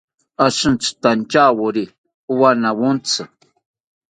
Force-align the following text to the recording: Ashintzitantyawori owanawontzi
Ashintzitantyawori 0.45 1.83
owanawontzi 2.31 3.21